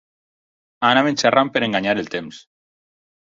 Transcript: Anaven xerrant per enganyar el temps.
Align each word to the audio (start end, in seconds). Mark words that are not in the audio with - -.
Anaven 0.89 1.19
xerrant 1.23 1.53
per 1.57 1.63
enganyar 1.67 1.95
el 2.05 2.09
temps. 2.17 2.39